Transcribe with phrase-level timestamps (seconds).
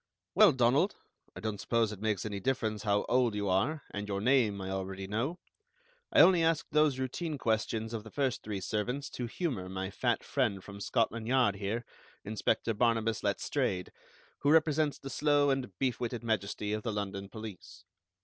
[0.33, 0.95] "Well, Donald,
[1.35, 4.71] I don't suppose it makes any difference how old you are, and your name I
[4.71, 5.37] already know.
[6.11, 10.23] I only asked those routine questions of the first three servants to humor my fat
[10.23, 11.85] friend from Scotland Yard here,
[12.25, 13.91] Inspector Barnabas Letstrayed,
[14.39, 17.83] who represents the slow and beef witted majesty of the London police."